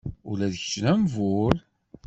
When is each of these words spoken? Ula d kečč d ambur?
Ula 0.29 0.47
d 0.53 0.55
kečč 0.61 0.75
d 0.83 0.85
ambur? 0.93 1.55